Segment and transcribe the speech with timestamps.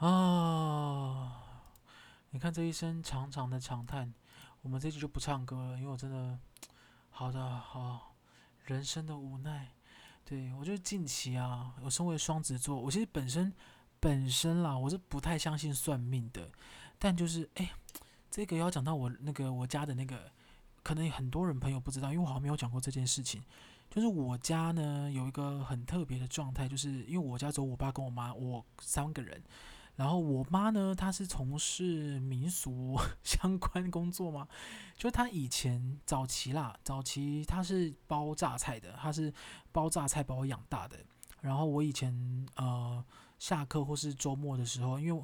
[0.00, 1.36] 啊！
[2.30, 4.14] 你看这一声长长的长叹，
[4.62, 6.38] 我们这集就不唱歌了，因为我真的，
[7.10, 8.14] 好的，好，
[8.64, 9.68] 人生的无奈。
[10.24, 13.52] 对，我觉得近期啊，我身为双子座，我其实本身
[13.98, 16.50] 本身啦，我是不太相信算命的，
[16.98, 17.70] 但就是哎，
[18.30, 20.32] 这个要讲到我那个我家的那个，
[20.82, 23.42] 可能很多人朋友不知道，因为我好像没有讲过这件事情。
[23.90, 29.42] 就是我家呢有一个很特别的状态，就是因为我家只有我爸跟我妈，我三个人。
[30.00, 34.48] 然后我妈呢，她是从事民俗 相关工作嘛，
[34.96, 39.30] 就她以前早期啦，早期她是包榨菜的，她是
[39.70, 40.96] 包榨菜把我养大的。
[41.42, 43.04] 然后我以前呃
[43.38, 45.22] 下课或是周末的时候，因为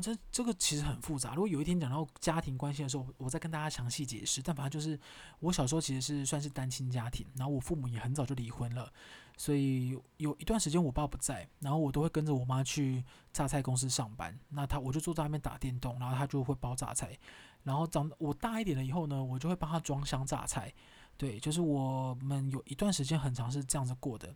[0.00, 1.34] 这这个其实很复杂。
[1.34, 4.42] 如果有一天讲到家庭关系的时候，我再跟大家详细解释。
[4.42, 4.98] 但反正就是，
[5.40, 8.92] 我小时候其实是算是单亲家庭，然后我父母也很早就离婚了，
[9.36, 14.38] 所以有一段时间我爸不在，然后我都会跟着我妈去榨菜公司上班。
[14.48, 17.18] 那他我就坐在那边打电动，然后他就会包榨菜。
[17.64, 20.72] 然后长我大一点了以后呢，我就会帮他装箱榨菜。
[21.16, 24.34] 对，就是我们有一段时间很长是这样子过的。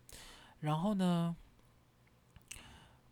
[0.59, 1.35] 然后呢，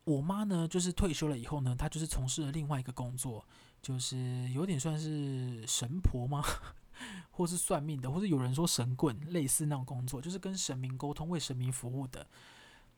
[0.03, 3.45] 我妈呢，就是退休了以后呢，她就是从事了另外一个工作，
[3.81, 6.43] 就是有点算是神婆吗？
[7.31, 12.27] 或是算命的，或是有人说神棍，类似那种工作，就是跟神明沟通、为神明服务的。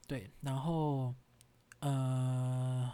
[0.07, 1.13] 对，然后
[1.79, 2.91] 呃，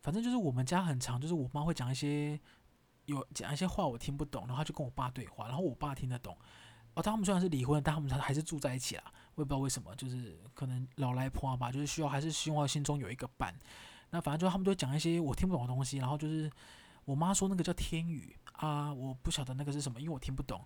[0.00, 2.40] 反正就是我们家很长，就是我妈会讲一些
[3.04, 6.36] 有讲一些话我听不懂，然后就跟我爸对话，然后我爸听得懂。
[6.98, 9.04] 哦，他们虽然是离婚，但他们还是住在一起啦。
[9.36, 13.54] 我也不知道为什么，就是可能老来婆吧，就是需要还是希望心中有一个伴。
[14.10, 16.50] 那反正就他们都讲一些我听不懂的东西，然后就是
[17.04, 20.60] 我妈说那个叫天语啊，我不晓得那个是什么，因为我听不懂。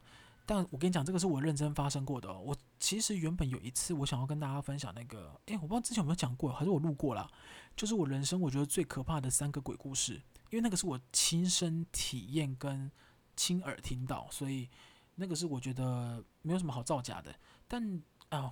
[0.46, 2.40] 但我跟你讲，这个是我认真发生过的哦。
[2.42, 7.28] 我其实原本有一次我想要跟大家分享那个，诶，我不知道之前有没有讲过，还是我录过啦。
[7.76, 10.14] 就是我人生我觉得最可怕的三个鬼故事，
[10.48, 12.90] 因为那个是我亲身体验跟
[13.36, 14.70] 亲耳听到，所以。
[15.14, 17.34] 那个是我觉得没有什么好造假的，
[17.68, 18.50] 但哦，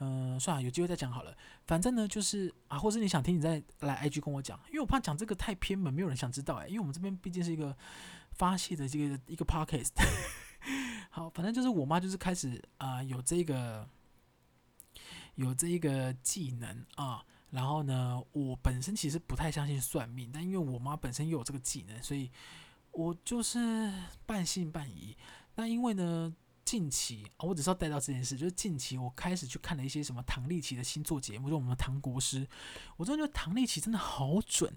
[0.00, 1.36] 嗯、算了，有机会再讲好了。
[1.64, 6.66] 反正呢，就是啊，或是你想听，你再来 IG 跟我讲，因为我怕讲这个太偏门，没有人想知道哎。
[6.66, 7.76] 因为我们这边毕竟是一个
[8.32, 9.92] 发泄的这个一个 podcast。
[11.08, 13.88] 好，反正就是我妈就是开始啊、有这个
[15.36, 22.30] 有这一个技能啊，然后呢，我本身其实不太相信算命，但因为我妈本身又有这个技能，所以。
[22.92, 23.92] 我就是
[24.26, 25.16] 半信半疑，
[25.54, 32.46] 那因为呢，近期啊我只是要带到这件事，就是近期我开始去看了一些什么唐立奇的星座节目，就我们的唐国师，
[32.96, 34.72] 我真的觉得唐立奇真的好准，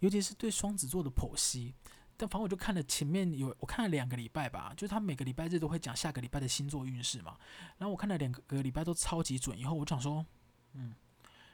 [0.00, 1.74] 尤其是对双子座的剖析。
[2.16, 7.38] 但反正我就看了前面有，我看了两个礼拜吧，就是他每个礼拜日都会讲下个礼拜的星座运势嘛，
[7.78, 10.24] 然后我看了两个礼拜都超级准，以后我想说，
[10.74, 10.94] 嗯，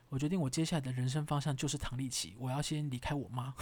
[0.08, 3.54] 我决定我接下来的人生方向就是唐立奇，我要先离开我妈。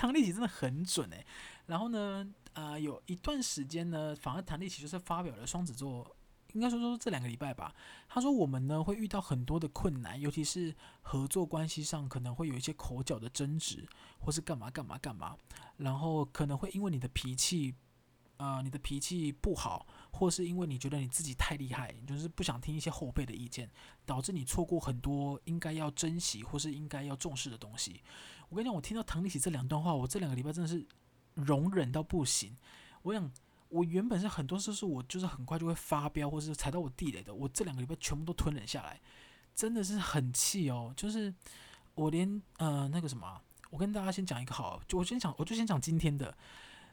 [0.00, 1.26] 唐立淇真的很准诶，
[1.66, 6.16] 然后呢，呃，有一段时间呢，反而唐立淇就是发表了双子座，
[6.54, 7.74] 应该说说这两个礼拜吧。
[8.08, 13.86] 他说我们呢会遇到很多的困难，尤其是合作关系上可能会有一些口角的争执，
[14.20, 15.36] 或是干嘛干嘛干嘛，
[15.76, 17.74] 然后可能会因为你的脾气，
[18.38, 23.70] 呃，你的脾气不好，或是因为你觉得你自己太厉害，就是不想听一些后辈的意见，
[24.06, 28.02] 导致你错过很多应该要珍惜或是应该要重视的东西。
[28.50, 30.86] 我跟你讲，我听到唐立奇这两段话，我这两个礼拜真的是
[31.34, 32.54] 容忍到不行。
[33.02, 33.32] 我想，
[33.70, 39.00] 我原本是很多事是我就是很快就会发飙，或是踩到我地雷的，我这两个礼拜全部都吞忍下来，
[39.54, 40.92] 真的是很气哦。
[40.96, 41.32] 就是
[41.94, 43.40] 我连呃那个什么，
[43.70, 46.36] 我跟大家先讲一个好，就我先讲，我就先讲今天的。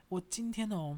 [0.09, 0.97] 我今天哦，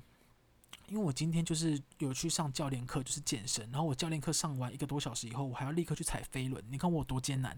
[0.88, 7.58] 因为我今天就是有去上教练课，就是健身，然后我教练课上完一个多小时以后，我还要立刻去踩飞轮，你看我有多艰难。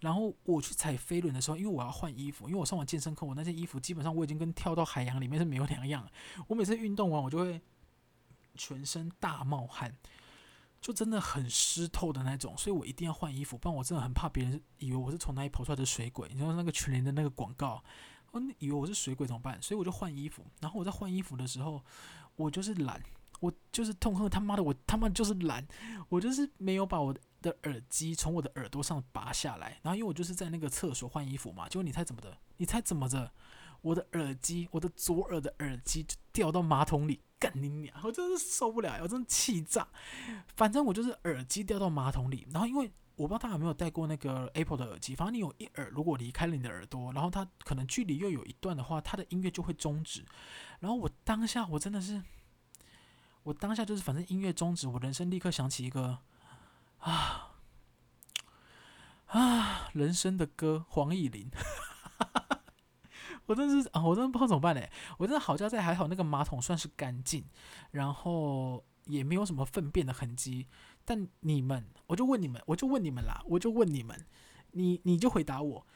[0.00, 6.08] 然后我去踩飞轮的时候，因为我要换衣服，因为我上完健身课，我那件衣服基本上我已经跟跳到海洋里面是没有两样。
[6.46, 7.60] 我每次运动完，我就会
[8.54, 9.92] 全身大冒汗，
[10.80, 16.28] 就真的很湿透的那种，所以我一定要换衣服，不然我真的很怕别人以为我是从哪里跑出来的水鬼。
[16.28, 17.82] 你知道那个全联的那个广告，
[18.30, 19.60] 哦，以为我是水鬼怎么办？
[19.60, 20.44] 所以我就换衣服。
[20.60, 21.82] 然后我在换衣服的时候，
[22.38, 22.98] 我就是懒，
[23.40, 25.68] 我就是痛恨他妈的，我他妈就是懒，
[26.08, 27.20] 我就是没有把我的。
[27.62, 32.36] 耳机从我的耳朵上拔下来，然后因为我就是在那个厕所换衣服嘛，结果你猜怎么的？
[32.56, 33.30] 你猜怎么着？
[33.80, 37.96] 我的耳机，我的左耳的耳机就掉到马桶里，干你娘！
[38.02, 39.86] 我真是受不了，我真的气炸。
[40.56, 50.24] 反正我就是耳机掉到马桶里，然后因为我不知道大家有没有戴过那个 Apple 的耳机，反正你有一耳如果离开了你的耳朵，然后它可能距离又有一段的话，它的音乐就会终止。
[50.80, 52.22] 然后我当下我真的是，
[53.42, 56.20] 我当下就是反正音乐终止，我人生立刻想起一个。
[57.00, 57.54] 啊
[59.26, 59.88] 啊！
[59.92, 61.48] 人生的歌，黄以玲，
[63.46, 64.90] 我真是啊，我真的不知道怎么办嘞。
[65.18, 67.44] 我真的好家在还好，那个马桶算是干净，
[67.92, 70.66] 然后也没有什么粪便的痕迹。
[71.08, 74.26] 但你们，我就问你们，我就问你们啦，我就问你们，
[74.72, 75.86] 你你就回答我，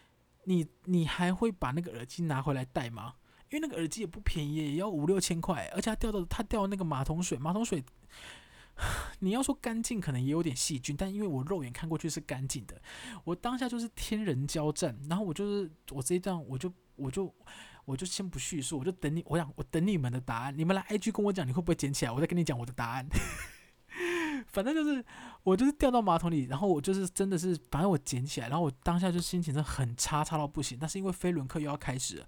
[0.44, 3.17] 你你还会把那个耳机拿回来戴吗？
[3.50, 7.85] 因为那个耳机也不便宜，也要五六千块，而且它掉的它掉那个马桶水，马桶水。
[9.20, 12.81] 你要说干净，可能也有点细菌，但因为我肉眼看过去是干净的，
[13.23, 17.31] 我当下就是天人交战，然后我就是我这一段我就我就
[17.85, 23.06] 我就先不叙述，我就等你，我想我等你们的答案，你们来 IG 跟我讲你会不会捡起来，我再跟你讲我的答案。
[24.53, 25.05] 反正就是
[25.43, 30.79] 我就是掉到马桶里，然后我就是真的是，反正我捡起来，然后我当下就心情真的很差，差到不行。
[30.81, 32.27] 但是因为飞轮课又要开始了，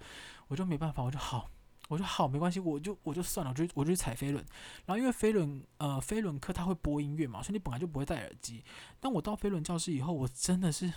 [0.49, 1.51] 我就没办法，我就好。
[1.89, 4.43] 我说好，没关系，我就我就算了，我就我就去踩飞轮。
[4.87, 8.65] 然后因为飞轮呃飞轮课它会播音乐嘛，所以你本来就不会戴耳机。
[8.99, 10.91] 但我到飞轮教室以后，我真的是，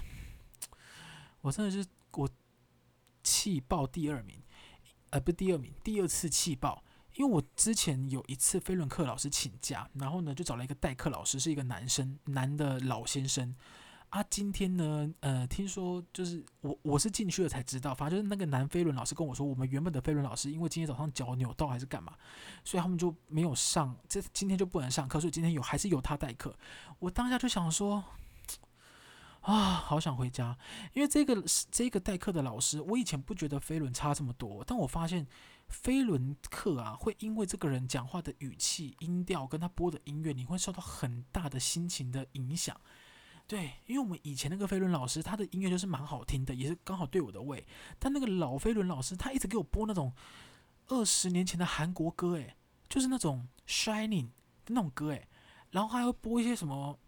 [1.42, 2.30] 我真的是我
[3.22, 4.42] 气爆第二名，
[5.10, 6.82] 呃不第二名，第二次气爆，
[7.18, 13.54] 因为我之前有一次飞轮课老师请假，然后呢就找了一个代课老师，是一个男生，男的老先生。
[14.10, 22.14] 啊，今天呢，呃，听说就是我我是进去了才知道，反正就是那个男飞轮老师跟我说，我们原本的飞轮老师因为今天早上脚扭到还是干嘛，
[22.64, 26.56] 所以他们就没有上，这今天就不能上课，所以今天有还是由他代课。
[27.00, 28.02] 我当下就想说，
[29.42, 30.58] 啊，好想回家，
[30.94, 35.28] 因为这个这个代课的老师，我以前不觉得飞轮差这么多，但我发现
[35.68, 42.80] 飞轮课啊，会因为这个人讲话的语气、音调跟他播的音乐，你会受到很大的心情的影响。
[43.46, 47.66] 对，因为我们以前那个飞轮老师，他的音乐就是蛮好听的，也是刚好对我的胃。
[47.98, 50.14] 但那个老飞轮老师，他一直给我播那种
[50.88, 52.56] 二十年前的韩国歌，诶，
[52.90, 54.28] 就是那种 Shining
[54.66, 55.28] 的那种歌，诶，
[55.72, 57.00] 然后还会播一些什么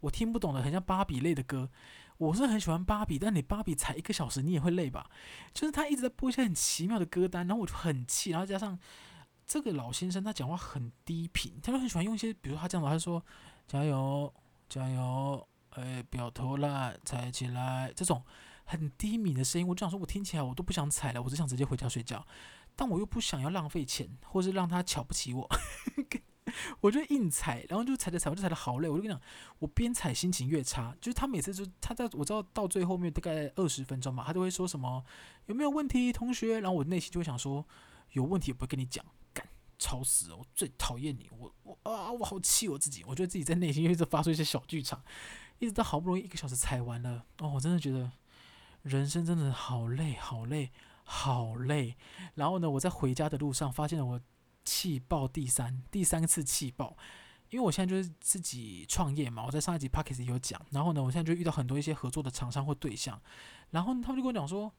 [0.00, 1.70] 我听不懂的，很像芭比类的歌。
[2.18, 5.10] 我是很喜欢芭比，但你芭比才一个小时，你也会累吧？
[5.54, 8.30] 就是他一直在播一些很奇妙的歌单，然后我就很气。
[8.30, 8.78] 然后加上
[9.46, 13.24] 这个老先生，他讲话很低频，他就很喜欢用一些，比如他这样的，他说
[13.66, 14.32] 加油，
[14.68, 15.48] 加油。
[15.72, 17.92] 哎，不要偷懒，踩起来！
[17.94, 18.24] 这种
[18.64, 22.26] 很低迷的声音，我就想说，我听起来我都不想踩了，我只想直接回家睡觉。
[22.74, 25.48] 但我又不想要浪费钱，或是让他瞧不起我，
[26.80, 28.88] 我就硬踩，然后就踩着踩，我就踩得好累。
[28.88, 29.20] 我就跟你讲，
[29.58, 30.94] 我边踩心情越差。
[31.00, 35.04] 就是他每次就他在我知道到最后面大概二十分钟嘛，他都会说什么
[35.46, 36.60] 有没有问题，同学？
[36.60, 37.64] 然后我内心就会想说，
[38.12, 39.46] 有问题也不会跟你讲，干，
[39.78, 40.32] 吵死！
[40.32, 45.02] 我最讨厌你，我我啊，我好气我自己，我觉得自己在内心一直发出一些小剧场。
[45.60, 48.12] 一直到好不容易一个小时踩完了哦，我真的觉得
[48.82, 50.70] 人生真的好累，好累，
[51.02, 51.96] 好累。
[52.36, 54.20] 然后呢，我在回家的路上发现了我
[54.68, 56.96] 气爆第三第三次气爆，
[57.50, 60.60] 因为我现在就是自己创业嘛，我在上一集 Podcast 有讲。
[60.70, 63.20] 然后呢，我现在就遇到很多一些合作的厂商或对象，
[63.70, 64.72] 然后他们就跟我讲说。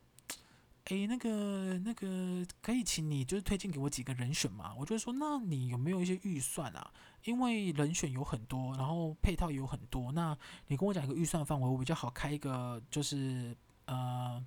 [0.86, 4.74] 诶，那个那个，可以请你就是推荐给我几个人选嘛？
[4.76, 6.92] 我就说，那你有没有一些预算啊？
[7.26, 10.12] 因为人选有很多，然后配套也有很多。
[10.14, 10.36] 那
[10.68, 14.44] 你跟我讲一个预算范围，我比较好开一个，就是呃，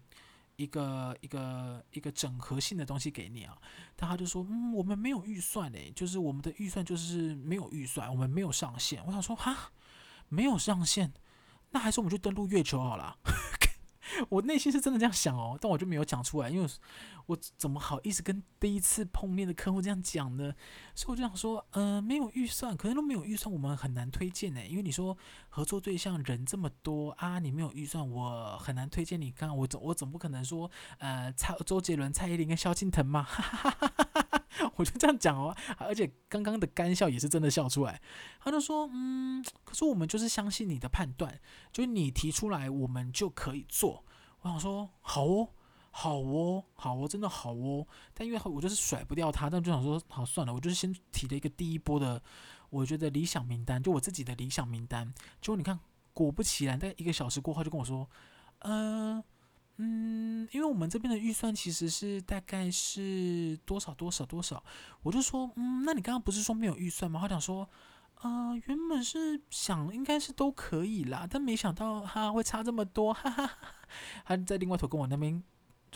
[0.56, 3.56] 一个一个一个整合性的东西给你啊。
[3.96, 9.04] 但他就说，嗯，我们没有预算嘞，就是我们的预算就是没有预算，我们没有上限。
[9.06, 9.70] 我想说，哈，
[10.28, 11.12] 没有上限，
[11.70, 13.16] 那还是我们去登陆月球好了。
[14.28, 16.68] 我内心是真的这样想哦，但我就没有讲出来，因为
[17.26, 20.52] 我怎么好意思跟第一次碰面的客户这样讲呢？
[20.94, 24.60] 所以我就想说，嗯、呃，没有预算，可能都没有预算，我们很难推荐呢。
[24.66, 25.16] 因为你说
[25.48, 29.30] 合作对象人这么多啊，你没有预算，我很难推荐你。
[29.30, 34.21] 刚刚我总我总不可能说，呃，蔡周杰伦、蔡依林跟萧敬腾嘛，哈哈哈哈哈，
[34.76, 35.56] 我就这样讲哦。
[35.78, 38.00] 而且刚刚的干笑也是真的笑出来。
[38.40, 41.40] 他就说，嗯，可是我们就是相信你的判断，
[41.72, 44.04] 就你提出来，我们就可以做。
[44.40, 45.48] 我想说，好哦，
[45.90, 47.86] 好哦，好哦，真的好哦。
[48.12, 52.20] 但因为我就是甩不掉他，但就想说，好算了，我就是先提了一个第一波的，
[52.70, 55.12] 我觉得理想名单，就我自己的理想名单。
[55.40, 55.78] 结果你看，
[56.12, 58.08] 果不其然，在一个小时过后就跟我说，
[58.58, 59.22] 呃，
[59.76, 64.62] 嗯，因为我们这边的预算其实是大概是多少多少多少。
[65.02, 67.20] 我就说，嗯，那你刚刚不是说没有预算吗？
[67.20, 67.68] 他讲说。
[68.22, 73.58] 呃，原本是想应该是都可以啦，但没想到他会差这么多，哈哈哈。
[74.24, 75.42] 他在另外一头跟我那边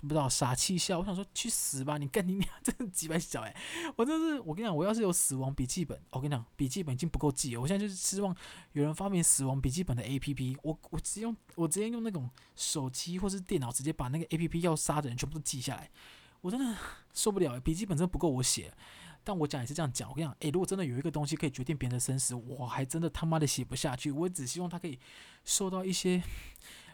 [0.02, 3.56] 不知道傻气笑，我想说去死吧，你干你娘，真的几百小哎！
[3.96, 8.36] 我真是，我跟你讲，我要是有死亡笔记本，我跟你讲，笔记本已经不够记了，我现在就是希望
[8.72, 15.90] 有人发明死亡笔记本的 APP，我我直接用我直接用那种手机或是电脑直接把那个 APP 要杀的人全部都记下来，
[16.40, 16.76] 我真的
[17.14, 18.72] 受不了，笔记本真的不够我写。
[19.24, 24.12] 但我讲也是这样讲，我跟你讲，诶，如果真的有一个东西可以决定别人的生死，我还真的他妈的写不下去。
[24.12, 25.00] 我只希望他可以
[25.44, 26.22] 受到一些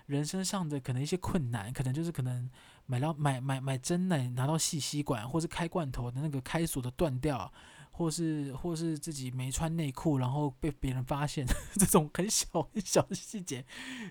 [0.07, 2.49] 人生上的可能一些困难，可能就是可能
[2.93, 7.51] 买到买买买真奶拿到细吸管，或是开罐头的那个开锁的断掉，
[7.91, 13.65] 或是或是自己没穿内裤，然后被别人发现， 这种很小很小的细节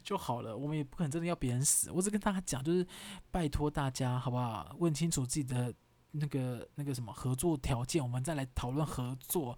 [0.03, 0.57] 就好了。
[0.57, 2.83] 我们也不可能真的要别人死，我只跟大家讲，就是
[3.29, 4.75] 拜托大家好不好？
[4.79, 5.71] 问清楚自己的
[6.13, 9.55] 那个那个什么合作条件，我们再来讨论合作。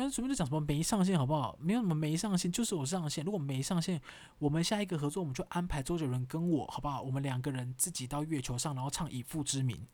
[0.00, 1.54] 不然随便就讲什么没上线好不好？
[1.60, 3.22] 没有什么没上线，就是有上线。
[3.22, 4.00] 如果没上线，
[4.38, 7.02] 我们下一个合作我们就安排周杰伦跟我好不好？
[7.02, 9.86] 我们两个人自己到月球上，然后唱《以父之名》。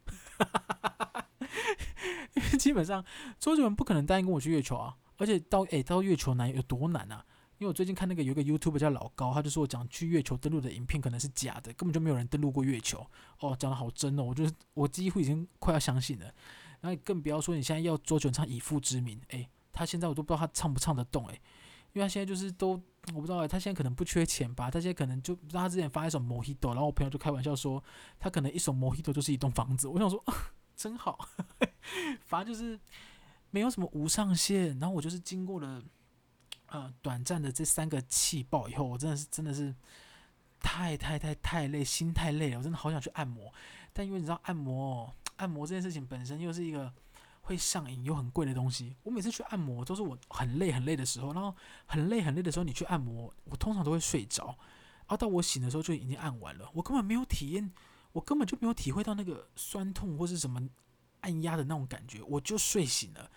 [2.37, 3.05] 因为基本上
[3.41, 7.25] 周杰伦不可能答应跟我去月球啊，而且到诶、到月球难有多难啊？
[7.59, 13.05] 因为我最近看那个有个 YouTube 叫老高，他就说我讲去月球登陆的影片可能是假的，根本就没有人登陆过月球。
[13.41, 16.33] 哦，讲的好真哦，我就是我几乎已经快要相信了。
[16.83, 19.49] 那更不要说你现在要周杰伦唱《以父之名》诶。
[19.77, 21.35] 他现在我都不知道他唱不唱得动诶，
[21.93, 22.71] 因为他现在就是都
[23.13, 24.71] 我不知道诶，他现在可能不缺钱吧？
[24.71, 27.85] 他现在可能就不知道他之前发一首《Mojito》，然后我朋友就开玩笑说，
[28.19, 29.87] 他可能一首《Mojito》就是一栋房子。
[29.87, 30.25] 我想说，
[30.75, 31.29] 真好，
[32.25, 32.81] 反正就是
[33.51, 34.79] 没有什么无上限。
[34.79, 35.83] 然后我就是经过了
[36.69, 39.75] 呃短暂的这三个气爆以后，我真的是真的是
[40.61, 43.53] 太太太太累，心太累了，我真的好想去按摩。
[43.93, 46.91] 但因为你知道按摩按摩这件事情本身又是一个。
[47.47, 51.55] 会上瘾又很贵的东西，我每次去按摩都是我很累很累的时候，然后
[51.87, 57.73] 很累很累的时候你去按摩，我通常都会睡着，然后到我醒的时候就已经按完了，我根本没有体验，
[58.11, 60.61] 我根本就没有体会到那个酸痛或是什么
[61.21, 63.31] 按压的那种感觉，我就睡醒了。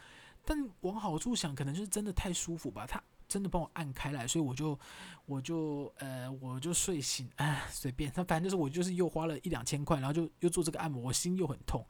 [0.44, 4.80] 但往好处想，可能就是真的太舒服吧，他真的帮我按开来，所以我就
[5.28, 11.86] 我就呃我就睡醒，哎随便，他反正就是我就是又花了一两千块，然后就又做这个按摩，我心又很痛，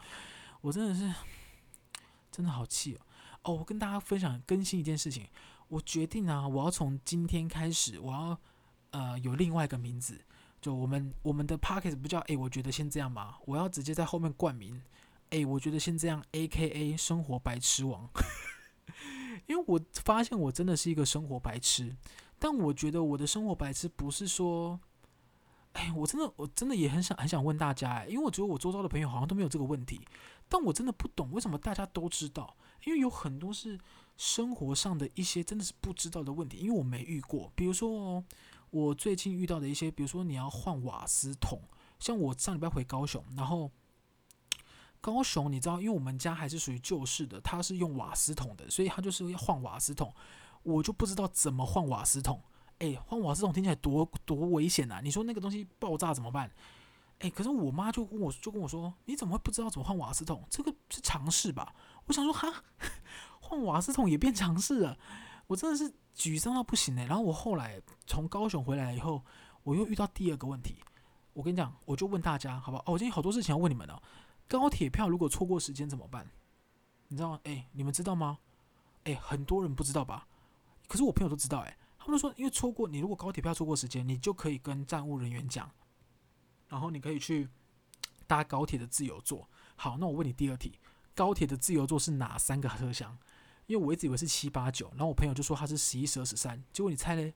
[0.59, 1.09] 我真的是。
[2.39, 3.01] 真的好气哦！
[3.43, 5.27] 哦，我跟大家分享更新一件事情，
[5.67, 8.39] 我决定啊，我要从今天开始，我要
[8.91, 10.21] 呃有另外一个名字，
[10.61, 14.81] 就我们我们的 podcast 不叫哎，我觉得先这样吧，我要直接在后面冠名，
[15.31, 18.09] 哎，我觉得先这样，AKA 生活白痴王，
[19.45, 21.93] 因为我发现我真的是一个生活白痴，
[22.39, 24.79] 但我觉得我的生活白痴不是说。
[25.73, 30.01] 哎，我真的，我真的也很想很想问大家，哎，因为我觉得我周遭的朋友好像都没有这个问题，
[30.49, 33.79] 但我真的不懂为什么大家都知道，因为有很多是
[34.17, 37.51] 生活上的一些真的是不知道的问题，因为我没遇过。
[37.55, 38.23] 比如说，
[38.71, 41.61] 我最近遇到的一些，比如说你要换瓦斯桶，
[41.99, 43.71] 像我上礼拜回高雄，然后
[44.99, 50.13] 高雄你知道，因为我们家还是属于旧式的，它是用瓦斯桶的，所以它就是要换瓦斯桶，
[50.63, 52.41] 我就不知道怎么换瓦斯桶。
[52.79, 55.01] 哎，换瓦斯桶听起来多多危险啊！
[55.03, 56.49] 你说那个东西爆炸怎么办？
[57.19, 60.43] 哎，可是我妈就跟我就跟我说，你怎么会不知道怎么换瓦斯桶？
[60.49, 61.75] 这个是常识吧？
[62.05, 62.63] 我想说，哈，
[63.41, 64.97] 换瓦斯桶也变常识了，
[65.47, 67.05] 我真的是沮丧到不行哎。
[67.05, 69.23] 然后我后来从高雄回来以后，
[69.63, 70.75] 我又遇到第二个问题。
[71.33, 72.83] 我跟你讲，我就问大家，好不好？
[72.87, 74.01] 哦，我今天好多事情要问你们哦。
[74.47, 76.27] 高铁票如果错过时间怎么办？
[77.09, 77.39] 你知道吗？
[77.43, 78.39] 哎，你们知道吗？
[79.03, 80.27] 哎，很多人不知道吧？
[80.87, 81.77] 可是我朋友都知道哎。
[81.97, 85.69] 他们说，因为错过你，如果高铁票错过时间，你就可以跟站务人员讲，
[86.69, 87.49] 然后你可以去
[88.25, 89.49] 搭高铁的自由座。
[89.75, 90.79] 好，那我问你第二题，
[91.13, 93.17] 高铁的自由座是哪三个车厢？
[93.67, 97.33] 因为我一直以为是七八九，然后我朋友就说他是十一、十二、十三，结果你猜嘞，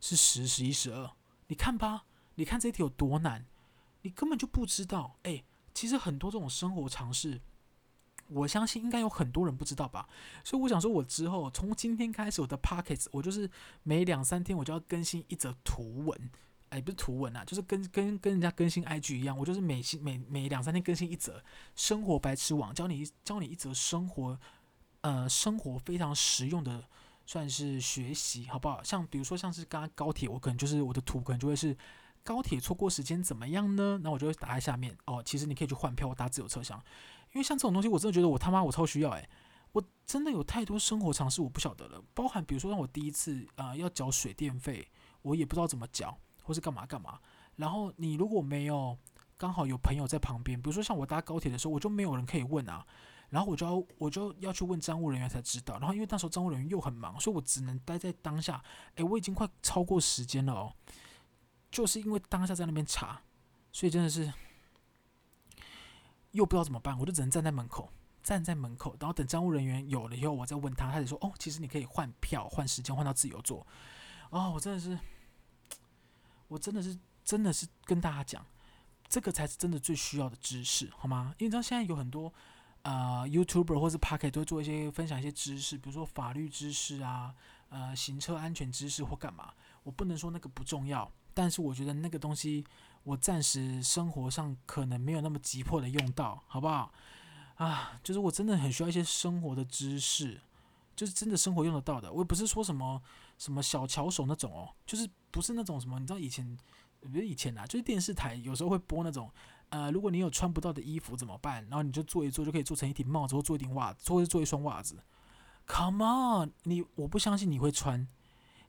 [0.00, 1.10] 是十、十一、十二。
[1.48, 2.04] 你看吧，
[2.36, 3.44] 你看这题有多难，
[4.02, 5.16] 你根本就不知道。
[5.24, 5.44] 哎，
[5.74, 7.40] 其实很多这种生活常识。
[8.28, 10.06] 我相信应该有很多人不知道吧，
[10.44, 13.50] 所以我想说，我之后从今天开始，我的 pockets，我就是
[13.82, 16.30] 每两三天我就要更新一则图文，
[16.70, 21.42] 哎，不是图文啊，就是跟跟跟人家更新 IG 一样，我就是每新每每两三天更新一则
[21.74, 24.38] 生活白痴网，教你教你一则生活，
[25.00, 26.84] 呃，生活非常实用的，
[27.26, 28.82] 算是学习，好不好？
[28.82, 31.76] 像比如说像是刚刚高铁，我可能就是我的图可能就会是
[32.22, 33.98] 高铁错过时间怎么样呢？
[34.02, 36.78] 那我就会打在下面哦，其实你可以去换票，搭自由车厢。
[37.32, 39.28] 因为像这种东西，我真的觉得我他妈我超需要诶、
[39.72, 44.88] 我真的有太多生活常识我不晓得了，包含比如说让我第一次啊、要缴水电费，
[45.22, 46.18] 我也不知道怎么缴，
[46.48, 47.20] 或是干嘛干嘛。
[47.56, 48.96] 然后你如果没有
[49.36, 52.84] 刚好有朋友在旁边，比如说像我搭高铁的时候，我就没有人可以问啊，
[53.28, 55.78] 然后我就要我就要去问站务人员才知道。
[55.78, 58.64] 然后因为那时候站务人员又很忙，所以我只能待在当下。
[58.94, 60.72] 诶，我已经快超过时间了哦，
[61.70, 63.20] 就是因为当下在那边查，
[63.70, 64.32] 所以真的是。
[66.32, 67.90] 又不知道怎么办，我就只能站在门口，
[68.22, 73.66] 站在门口，然后等站务人员有了以后，我再问他，他就说：“哦，其实你可以换票、换时间、换到自由座。”
[74.28, 74.96] 哦，我真的是，
[76.48, 78.44] 我真的是，真的是跟大家讲，
[79.08, 81.34] 这个才是真的最需要的知识，好吗？
[81.38, 82.32] 因为你知道现在有很多
[82.82, 87.34] 呃 YouTuber 或是 Podcast 都会做一些分享一些知识，比如说法律知识啊，
[87.68, 89.52] 呃，行车安全知识或干嘛。
[89.82, 91.10] 我不能说那个不重要。
[91.34, 92.64] 但是我觉得那个东西
[93.04, 96.92] 我暂时生活上可能没有那么急迫的用到，好不好？
[97.54, 100.40] 啊，就是我真的很需要一些生活的知识，
[100.98, 102.12] 就是真的生活用得到的。
[102.12, 103.00] 我也不是说什么
[103.38, 106.58] 什么小巧手那种哦，就是不是那种什么，你知道以前，
[107.00, 109.30] 不是以前啊，就是电视台有时候会播那种，
[109.68, 111.62] 呃，如果你有穿不到的衣服怎么办？
[111.70, 114.96] 然后你就做一做就可以做成一顶帽子，或做一顶袜子，或者做一双袜子。
[115.68, 118.08] Come on，你我不相信你会穿。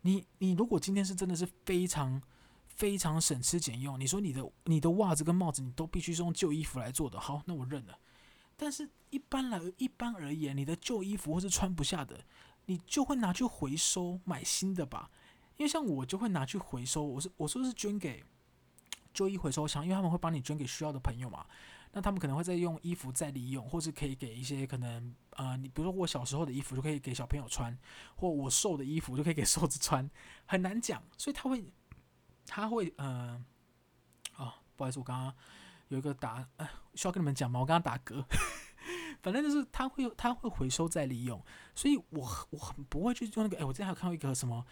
[0.01, 2.21] 你你如果今天是真的是非常
[2.67, 7.97] 非常省吃俭用，你说你的你的袜子跟帽子你都必须是用旧衣服来做的，好，那我认了。
[8.61, 12.19] 但是，一般来一般而言，你的旧衣服或是穿不下的，
[12.65, 15.09] 你就会拿去回收买新的吧。
[15.55, 18.21] 因为像我就会拿去回收，我是我说是捐给
[19.13, 21.45] 旧衣回收箱，因为他们会帮你捐给需要的朋友嘛。
[21.93, 27.75] 那他们可能会再用衣服再利用，或是可以给一些可能呃，你比如说我小时候的衣服就可以给小朋友穿，
[28.15, 30.07] 或我瘦的衣服就可以给瘦子穿，
[30.45, 31.01] 很难讲。
[31.17, 31.65] 所以他会
[32.45, 33.41] 他会呃，
[34.35, 35.33] 哦，不好意思，我刚刚。
[35.89, 37.59] 有一个打，哎，需要跟你们讲吗？
[37.59, 38.23] 我刚刚打嗝，
[39.21, 41.43] 反正就是它会，它会回收再利用，
[41.75, 43.57] 所以我我很不会去做那个。
[43.57, 44.63] 哎，我之前还有看到一个什么，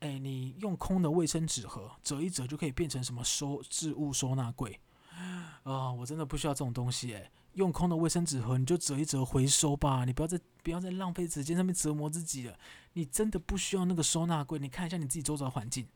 [0.00, 5.96] 哎，你用空的卫生纸盒折一折就可以变成什么收置物收纳柜啊，哦！
[5.98, 12.58] 我真的不需要这种东西，哎，用空的卫生纸盒你就折一折回收吧，你不要再不要再浪费时间上面折磨自己了。
[12.94, 15.86] 你真的不需要那个收纳柜，你看一下你自己周遭环境，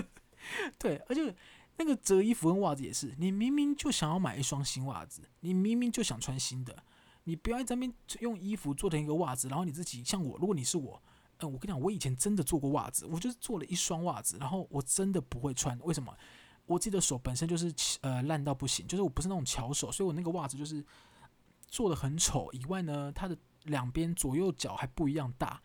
[0.78, 1.34] 对，而且。
[1.78, 6.82] 那个折衣服跟袜子也是，你明明就想要买一双新袜子，你明明就想穿新的，
[7.24, 11.02] 你不要在那边用衣服做成一个袜子，然后你自己像我，如果你是我，
[11.38, 16.16] 嗯，我跟你讲，我以前真的做过袜子，我就是做了一双袜子，然后我真的不会穿，为什么？
[16.64, 20.84] 我自己的手本身就是呃烂到不行，就是我不是那种巧手，所以我那个袜子就是
[21.68, 25.62] 做的很丑，以外呢，它的两边左右脚还不一样大。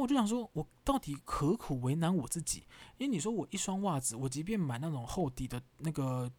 [0.00, 2.66] 我就想说，我到底何苦为难我自己？
[2.98, 6.30] 因为你说我一双袜子，我即便买那种厚底的那个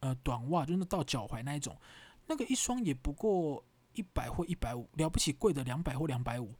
[0.00, 1.76] 呃短袜，就是到脚踝那一种，
[2.26, 6.54] 那个一双也不过一百或一百五，了不起贵的两百或两百五。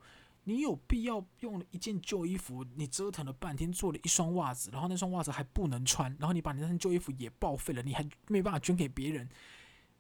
[0.45, 9.29] 你有必要用一件旧衣服，你折腾了半天做了一双袜子，然后那双袜子还不能穿，然后你把你那件旧衣服也报废了，你还没办法捐给别人，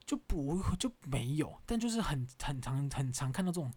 [0.07, 1.61] 就不就没有。
[1.67, 3.71] 但就是很很常很常看到这种。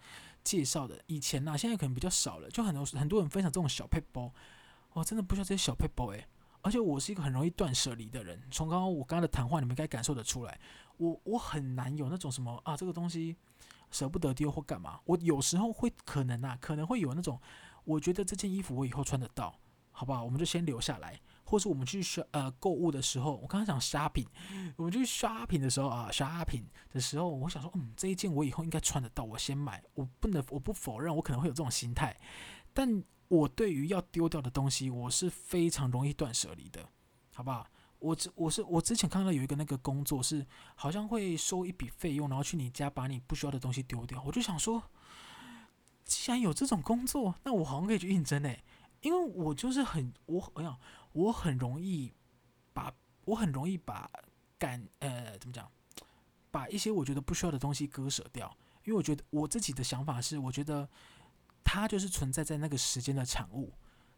[0.43, 4.31] 介绍的以前呐、现在可能比较少了，就很多很多人分享这种小配包，
[4.91, 6.27] 我真的不需要这些小配包诶，
[6.61, 10.59] 而且我是一个很容易断舍离的人，从刚刚我刚刚的谈话，你们应该感受得出来，
[10.97, 13.35] 我我很难有那种什么啊，这个东西
[13.91, 17.39] 舍不得丢或干嘛，我有时候会可能啊，可能会有那种，
[17.83, 19.57] 我觉得这件衣服我以后穿得到，
[19.91, 20.23] 好不好？
[20.23, 21.19] 我们就先留下来。
[21.43, 24.27] 或是我们去刷呃购物的时候，我刚刚讲 shopping，
[24.75, 29.83] 我们去 shopping 的时候啊，shopping 的时候，我想说，嗯，这一件我以后应该穿得到，我先买。
[29.93, 32.19] 我不能，我不否认，我可能会有这种心态，
[32.73, 36.87] 但我对于要丢掉的东西，我是非常容易断舍离的，
[37.33, 37.67] 好不好？
[37.99, 44.21] 我之我是我之前看到有一个那个工作是，好像会收一笔费用，然后去你家把你不需要的东西丢掉。
[44.25, 44.83] 我就想说，
[46.03, 48.61] 既然有这种工作，那我好像可以去应征诶，
[49.03, 50.77] 因为我就是很我我想。
[51.15, 52.11] 我很容易
[52.73, 52.91] 把，
[53.25, 54.09] 我很容易把
[54.57, 55.71] 感呃怎么讲，
[56.49, 58.51] 把一些我觉得不需要的东西割舍掉，
[58.83, 60.89] 因为我觉得我自己的想法是，我觉得
[61.63, 63.71] 它就是存在在那个时间的产物，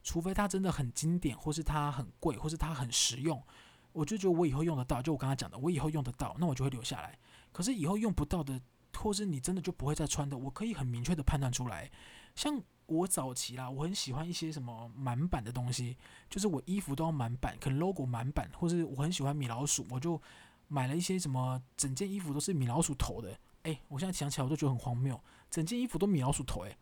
[0.04, 3.44] 除非它真的很经典，或是它很贵，或是它很实用，
[3.92, 7.20] 我就觉得我以后用得到，就我刚才讲的，我以后用得到，那我就会留下来。
[7.52, 8.58] 可是以后用不到的，
[8.94, 11.92] 或是你真的就不会再穿的，我可以很明确的判断出来，
[12.38, 12.64] 像。
[12.88, 15.98] 我早期啦，我很喜欢一些什么满版的东西，
[16.30, 20.22] 就是我衣服都要满版，可能 logo 满版，或是我很喜欢米老鼠，我就
[20.68, 23.38] 买了一些什么整件衣服都是米老鼠头的。
[23.64, 25.20] 哎，我现在想起来我都觉得很荒谬，
[25.50, 26.78] 整件衣服都米老鼠头，哎，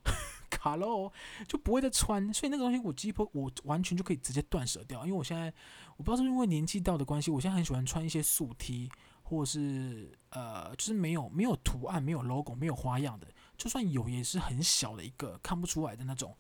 [0.49, 1.09] 卡喽，
[1.47, 5.53] 就不会再穿，所以那个东西我几乎我完全就可以直接断舍掉，因为我现在
[5.95, 8.89] 我不知道是因为年纪到的关系，我现在很喜欢穿一些素 T，
[9.23, 13.27] 或者是呃，就是没有没有图案、没有 logo、没有花样的。
[13.63, 16.35] 就算有，也是很小的一个，看不出来的那种。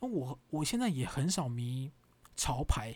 [0.00, 1.88] 那我我现在也很少迷
[2.34, 2.92] 潮牌，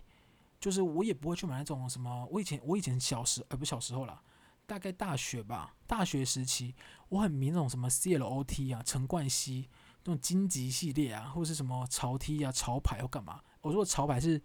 [0.58, 2.26] 就是我也不会去买那种什么。
[2.32, 4.20] 我以前我以前小时，呃，不小时候啦，
[4.66, 6.74] 大概大学吧，大学时期，
[7.08, 9.68] 我很迷那种什么 CLOT 啊、陈冠希
[10.02, 13.40] 那种金吉系列啊，或者是什么潮 T 啊、潮牌或干嘛。
[13.60, 14.42] 我说潮牌是，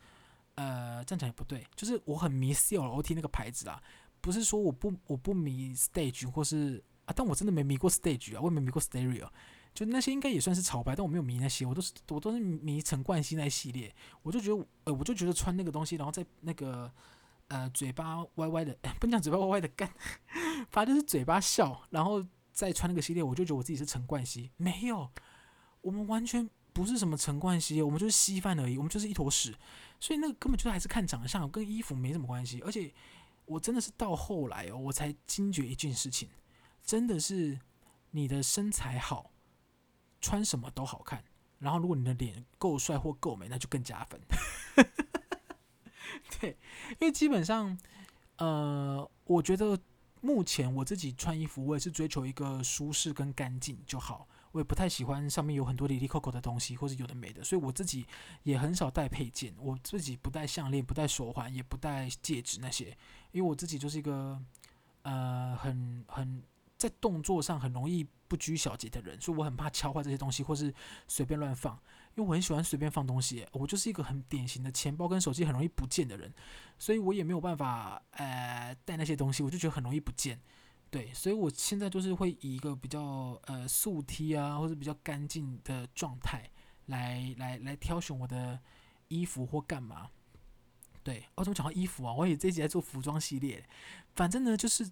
[0.54, 3.82] 呃，这样讲也不对，就是我很迷 CLOT 那个牌子啊，
[4.22, 6.84] 不是说我不我不迷 Stage 或是。
[7.06, 7.13] 啊！
[7.16, 9.30] 但我真的没迷过 Stage 啊，我也没迷过 Stereo，
[9.74, 13.94] 就那些应该也算是潮牌，但我没有迷那些，我都是我都是迷陈冠希那系列。
[14.22, 16.92] 我就觉得，呃，我就觉得穿那个东西，然后在那个
[17.48, 19.92] 呃嘴巴歪歪的， 不讲嘴巴歪歪的干，
[20.72, 24.52] 反正就是嘴巴笑，然后再穿那个系列，我就觉得我自己是陈冠希。
[24.58, 25.10] 没有，
[25.82, 29.54] 我们完全不是什么陈冠希，我们就是稀饭而已，我们就是一坨屎。
[30.00, 32.62] 所以那个根本就还是看长相，跟衣服没什么关系。
[32.62, 32.94] 而且
[33.46, 36.30] 我真的是到后来哦，我才惊觉一件事情，
[36.84, 37.60] 真的是
[38.12, 39.32] 你的身材好，
[40.22, 41.24] 穿什么都好看。
[41.60, 44.19] 然后如果你的脸够帅或够美，那就更加分。
[46.39, 46.58] 对，
[47.00, 47.78] 因为基本上，
[48.38, 49.80] 呃，我觉得
[50.19, 54.28] 目前我自己穿衣服，我也是追求一个舒适跟干净就好。
[54.52, 58.06] 我也不太喜欢上面有很多里里扣扣的东西，或是有的没的，所以我自己
[58.43, 59.52] 也很少戴配件。
[59.58, 62.96] 我自己不戴项链，不戴手环，也不戴戒指那些，
[63.32, 64.39] 因为我自己就是一个
[65.02, 66.43] 呃很很
[66.88, 70.74] 在动作上很容易不拘小节的人，所以我很怕敲坏这些东西，或是
[71.08, 71.80] 随便乱放。
[72.15, 76.32] 因为我很喜欢随便放东西，我就是一个很典型的钱包跟手机很容易不见的人，
[76.78, 80.39] 所以我也没有办法呃带那些东西，我就觉得很容易不见。
[80.91, 86.50] 对，所以我现在就是会以一个比较呃素 T 啊，或者比较干净的状态
[86.88, 88.60] 来来来挑选我的
[89.08, 90.10] 衣服或干嘛。
[91.02, 92.13] 对，我怎么讲到衣服啊？
[92.13, 93.67] 我也这一集在做服装系列，
[94.15, 94.88] 反正呢就是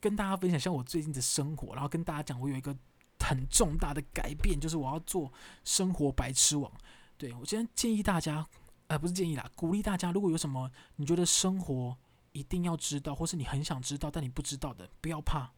[0.00, 2.76] 跟大家分享一下我最近的生活，然后跟大家讲我有一个
[3.18, 5.32] 很重大的改变，就是我要做
[5.64, 6.70] 生活白痴王。
[7.16, 8.46] 对，我今天建议大家，
[8.88, 11.96] 呃不是建议啦，鼓励大家，如果有什么你觉得生活。
[12.32, 15.50] 一定要知道，或是你很想知道但你不知道的，不要怕，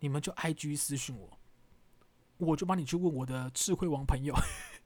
[0.00, 1.38] 你们就 IG 私讯我，
[2.38, 4.34] 我就帮你去问我的智慧王朋友。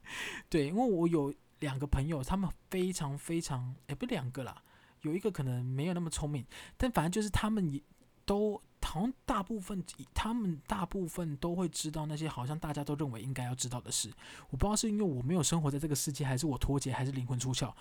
[0.50, 4.62] 对，因为我有两个朋友，他们非常非常，也不两个啦，
[5.00, 6.44] 有一个可能没有那么聪明，
[6.76, 7.82] 但反正就是他们也
[8.26, 14.12] 都好像大部分，他们大部分都会知道那些好像大家都认为应该要知道的事。
[14.50, 17.72] 我不知道是因为我没有生活在这个世界，还是我脱节，还是灵魂出窍，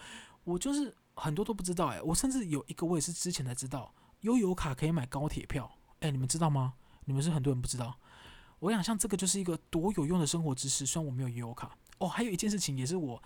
[0.44, 0.96] 我就是。
[1.20, 3.92] 很多都不知道哎，我甚至有一个我也是之前才知道，
[4.22, 5.68] 悠游卡可以买高铁票，
[6.00, 6.76] 哎，你们知道吗？
[7.06, 7.98] 你们是很多人不知道。
[8.60, 12.08] 我想像这个就是一个多有用的生活知识，虽然我没有悠游卡哦。
[12.08, 13.20] 还有一件事情也是我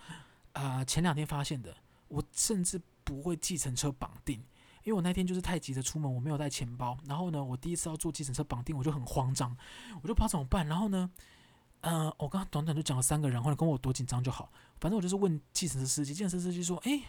[0.54, 1.76] 啊、前两天发现的，
[2.08, 4.42] 我甚至不会计程车绑定，
[4.84, 6.96] 因为我那天就是太急着出门，我没有带钱包。
[7.06, 9.56] 然后呢，我第一次要坐计程车绑定，我就很慌张，
[10.02, 10.66] 我就不知道怎么办。
[10.66, 11.10] 然后呢，
[11.80, 17.02] 呃，我刚刚短短就讲了三个人，或者跟我多紧张就好，反正我就是问计程车司机，计程车司机说，哎。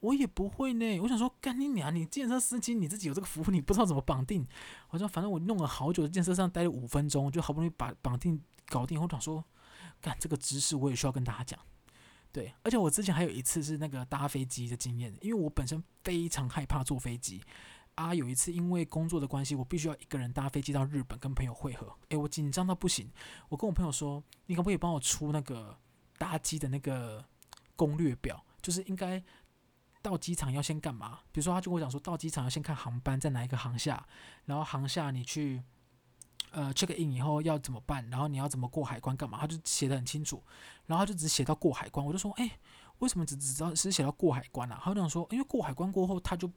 [0.00, 1.92] 我也不会呢，我想说，干你娘！
[1.92, 4.46] 你计程车司机你自己有这个服务，你不知道怎么绑定？
[4.88, 9.00] 好像反正我弄了好久，在健身上待了五分钟，就好不容易把绑定搞定。
[9.00, 9.42] 我想说，
[10.02, 11.58] 干这个知识我也需要跟大家讲。
[12.36, 17.42] 对，而且我之前还有一次是那个搭飞机的经验，因为我本身非常害怕坐飞机
[17.94, 18.14] 啊。
[18.14, 21.90] 有一次因为工作的关系，我必须要一个人搭飞机到日本跟朋友会合。
[22.10, 23.10] 诶，我紧张到不行。
[23.48, 25.74] 我跟我朋友说，你可不可以帮我出那个
[26.18, 27.24] 搭机的那个
[27.74, 28.44] 攻略表？
[28.60, 29.24] 就是应该。
[30.02, 31.18] 到机场要先干嘛？
[31.32, 34.06] 比如说，他就跟我讲说，到机场要先看航班在哪一个航厦，
[34.44, 35.60] 然后航厦你去
[36.56, 39.38] 呃 check in 以后要怎么办，然后你要怎么过海关干嘛？
[39.38, 40.42] 他就写得很清楚，
[40.86, 42.04] 然后他就只写到过海关。
[42.04, 42.58] 我就说，哎，
[43.00, 44.80] 为什么只只知道是写到过海关啊？
[44.82, 46.50] 他就讲说，因为过海关过后他就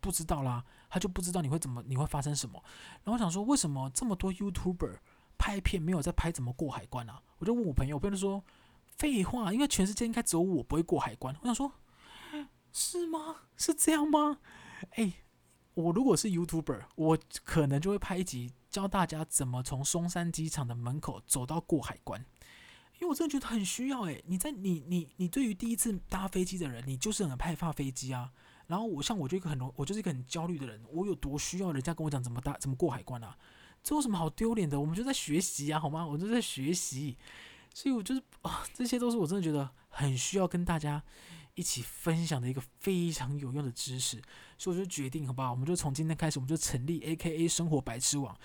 [0.00, 2.62] 不知道啦，他就不知道你会怎么，你会发生什么。
[3.02, 4.98] 然后我想说，为什么这么多 YouTuber
[5.36, 7.20] 拍片没有在拍怎么过海关啊？
[7.38, 8.44] 我就问我朋友，朋友说，
[8.96, 11.36] 废话，因为全世界应该只有我不会过海关。
[11.40, 11.72] 我想说。
[12.76, 13.36] 是吗？
[13.56, 14.38] 是这样吗？
[14.96, 15.12] 哎，
[15.74, 22.20] 我如果是 YouTuber，我可能就会拍一集教大家怎么从松山机场的门口走到过海关，
[22.94, 24.08] 因为我真的觉得很需要。
[24.08, 28.32] 哎，你在你你你对于第一次搭飞机的人，你就是很害怕飞机啊。
[28.66, 33.38] 然后我像我就一个很容，我就是一个很焦虑的人，我有多需要人家跟我讲怎么搭怎么过海关啊？
[33.80, 34.80] 这有什么好丢脸的？
[34.80, 36.04] 我们就在学习啊，好吗？
[36.04, 37.16] 我就在学习，
[37.72, 41.00] 所以我就是啊，这些都是我真的觉得很需要跟大家。
[41.56, 44.20] 一起分享的一个非常有用的知识，
[44.58, 45.52] 所以我就决定，好不好？
[45.52, 48.36] 我们就从今天开始，我们就成立 AKA 生活白痴网，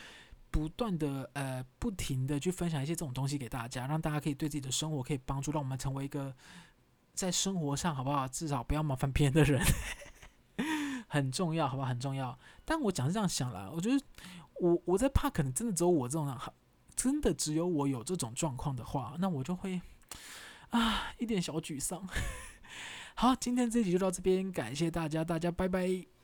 [0.52, 6.36] 不断的呃，不停的去分享一些这种东西给大家，让大家可以对自己的生活可以帮助，让我们成为一个
[7.14, 8.28] 在生活上，好不好？
[8.28, 9.62] 至少不要麻烦别人的人，
[11.08, 11.88] 很重要，好不好？
[11.88, 12.38] 很重要。
[12.66, 14.04] 但我讲是这样想啦，我觉得
[14.60, 16.38] 我我在怕，可能真的只有我这种，
[16.96, 19.82] 真的只有我有这种状况的话，那我就会
[20.70, 22.08] 啊，一点小沮丧。
[23.16, 26.19] 好，今天这集就到这边，感谢大家，大家拜拜。